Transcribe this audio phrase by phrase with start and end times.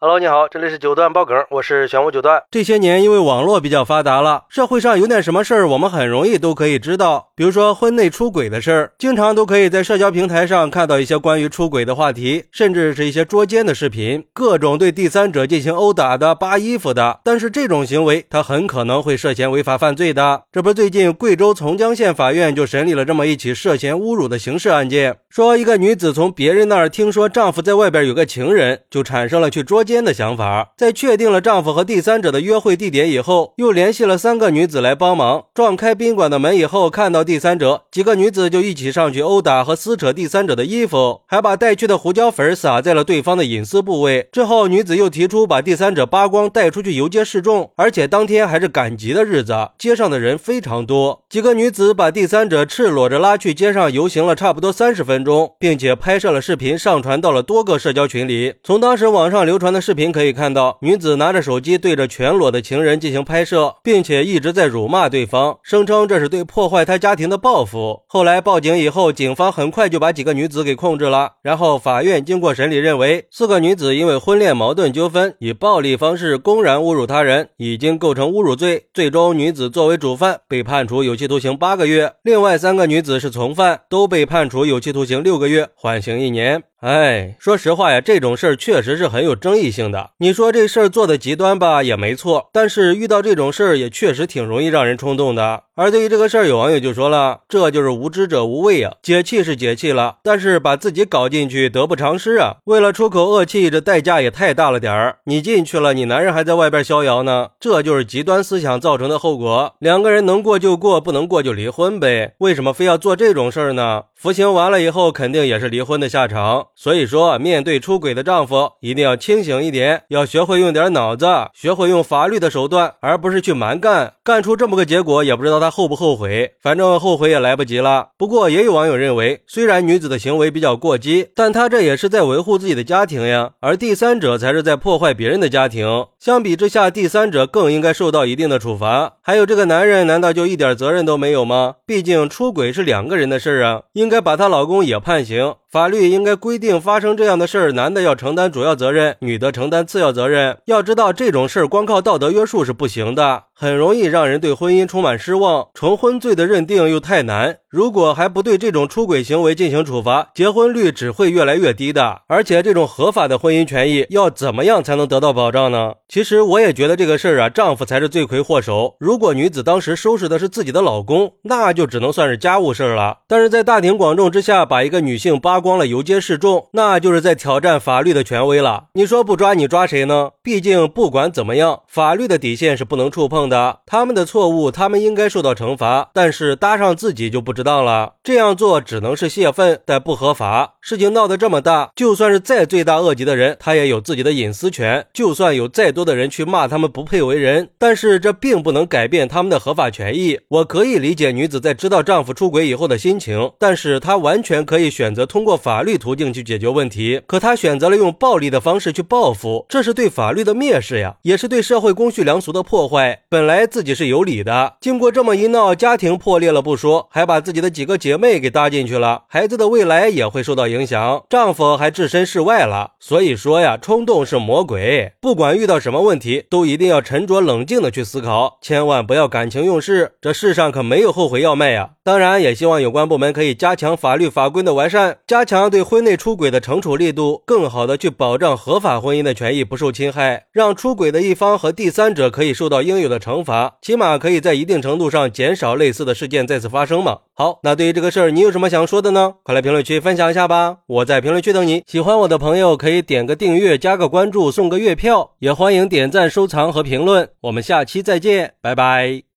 [0.00, 2.40] Hello，你好，这里是九段爆梗，我是玄武九段。
[2.52, 7.32] 这些年因为网络比较发达了，社会上有点什么事儿，我们很容易都可以知道。
[7.34, 17.18] 比如说婚内出轨的事儿，经常都可以在社交平台上看到一些关于出轨的话题，甚至是一些捉奸的视频，各种对第三者进行殴打的、扒衣服的。
[17.24, 20.44] 但是这种行为，他很可能会涉嫌违法犯罪的。
[20.52, 29.84] 这不，最近贵州从江县法院就审理了这么一起涉嫌侮辱的刑事案件，说一个女子从别人那儿听说丈夫在外边有个情人，就产生了去捉。
[29.88, 35.46] 间的想法，在确定了丈夫和第三者的约会地点以后，又联系了三个女子来帮忙。
[35.54, 44.28] 撞开宾馆的门以后，看到第三者，几个女子就一起上去殴打和撕扯第三者的衣服，还把带去的胡椒粉撒在了对方的隐私部位。
[44.30, 51.24] 之后，女子又提出把第三者扒光带出去游街示众，而且当天还是赶集的日子，街上的人非常多。
[51.30, 58.54] 几个女子把第三者赤裸着拉去街上游行了差不多三十分钟，并且拍摄了视频上传到了多个社交群里。
[58.62, 59.77] 从当时网上流传的。
[59.80, 68.02] 视频可以看到，女子拿着手机对着全裸的情人进行拍摄，并且一直在辱骂对方，声称这是对破坏她家庭的报复。
[68.06, 71.32] 后来报警以后，警方很快就把几个女子给控制了。
[71.42, 78.84] 然后法院经过审理，认为四个女子因为婚恋矛盾纠纷，以暴力方式公然侮辱他人，已经构成侮辱罪。
[78.92, 86.62] 最终，女子作为主犯被判处有期徒刑八个月，另外三个女子是从犯，都被判处有期徒刑六个月，缓刑一年。
[86.80, 90.10] 哎，说实话呀，这种事儿确实是很有争议性的。
[90.18, 92.48] 你说这事儿做的极端吧，也没错。
[92.52, 95.62] 但是遇到这种事儿，也确实挺容易让人冲动的。
[95.74, 98.94] 而对于这个事儿，有网友就说了：“这就是无知者无畏啊！
[99.00, 102.56] 解气是解气了，但是把自己搞进去，得不偿失啊！
[102.64, 105.18] 为了出口恶气，这代价也太大了点儿。
[105.26, 109.76] 你进去了，你男人还在外边逍遥呢，这就是极端思想造成的后果。
[109.78, 112.34] 两个人能过就过，不能过就离婚呗。
[112.38, 114.02] 为什么非要做这种事儿呢？
[114.16, 126.52] 服刑完了以后，肯定也是离婚的下场。”所以说，面对出轨的丈夫，一定要清醒一点，要学会用点脑子，学会用法律的手段，而不是去蛮干，干出这么个结果，也不知道他后不后悔。
[126.62, 128.08] 反正后悔也来不及了。
[128.16, 136.06] 不过，也有网友认为，虽然女子的行为比较过激，但她这也是在维护自己的家庭呀，而第三者才是在破坏别人的家庭。
[136.18, 139.14] 相比之下，第三者更应该受到一定的处罚。
[139.22, 141.76] 还有这个男人，难道就一点责任都没有吗？
[141.86, 145.54] 毕竟出轨是两个人的事儿啊，应该把她老公也判刑。
[145.70, 150.56] 法律应该规定，发生这样的事儿，男的要承担主要责任，女的承担次要责任。
[150.64, 153.44] 要知道，这种事儿光靠道德约束是不行的。
[153.60, 157.56] 很容易让人对婚姻充满失望，重婚罪的认定又太难。
[157.68, 162.22] 如果还不对这种出轨行为进行处罚，结婚率只会越来越低的。
[162.28, 165.94] 而且，这种合法的婚姻权益要怎么样才能得到保障呢？
[166.08, 168.94] 其实，我也觉得这个事儿啊，丈夫才是罪魁祸首。
[169.00, 173.18] 如果女子当时收拾的是自己的老公，那就只能算是家务事儿了。
[173.26, 178.84] 但是在大庭广众之下把一个女性扒光了游街示众，那就是在挑战法律的权威了。
[178.94, 180.30] 你说不抓你抓谁呢？
[180.44, 183.47] 毕竟不管怎么样，法律的底线是不能触碰。
[183.48, 188.14] 的他们的错误，他们应该受到惩罚，但是搭上自己就不值当了。
[188.22, 190.74] 这样做只能是泄愤，但不合法。
[190.80, 195.06] 事情闹得这么大，就算是再罪大恶极的人，他也有自己的隐私权。
[195.12, 200.38] 就算有再多的人去骂他们不配为人，但是这并不能改变他们的合法权益。
[200.48, 207.20] 我可以理解女子在知道丈夫出轨以后的心情，但是她完全可以选择通过法律途径去解决问题。
[207.26, 213.22] 可她选择了用暴力的方式去报复，这是对法律的蔑视呀，也是对社会公序良俗的破坏。
[213.38, 222.94] 本来自己是有理的，经过这么一闹，家庭破裂了不说，还把自己的几个姐妹给搭进去了，孩子的未来也会受到影响，丈夫还置身事外了。
[222.98, 230.14] 所以说呀，冲动是魔鬼，不管遇到什么问题，都一定要沉着冷静的去思考，千万不要感情用事。
[230.20, 231.90] 这世上可没有后悔药卖呀。
[232.02, 243.76] 当然，也希望有关部门可以加强法律法规的完善，加强对婚内出轨的惩处力度，更好的去保障合法婚姻的权益不受侵害，让出轨的一方和第三者可以受到应有的惩惩罚。
[243.82, 247.18] 起码可以在一定程度上减少类似的事件再次发生嘛。
[247.34, 249.34] 好，那对于这个事儿，你有什么想说的呢？
[249.42, 250.78] 快来评论区分享一下吧！
[250.86, 251.82] 我在评论区等你。
[251.86, 257.28] 喜欢我的朋友可以点个订阅、加个关注、送个月票，也欢迎点赞、收藏和评论。
[257.42, 259.22] 我们下期再见，拜拜。